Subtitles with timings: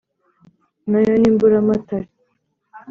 [0.89, 2.09] Na yo ni Mburamatare